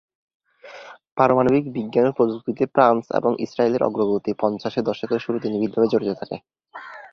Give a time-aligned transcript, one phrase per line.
[1.17, 6.37] পারমাণবিক বিজ্ঞান ও প্রযুক্তিতে ফ্রান্স এবং ইসরায়েলের অগ্রগতি পঞ্চাশের দশকের শুরুতে নিবিড়ভাবে জড়িত থাকে।